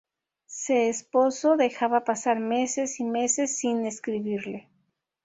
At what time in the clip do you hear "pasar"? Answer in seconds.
2.05-2.39